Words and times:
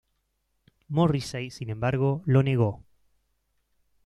Morrissey, 0.87 1.51
sin 1.51 1.69
embargo, 1.69 2.23
lo 2.25 2.41
negó. 2.41 2.83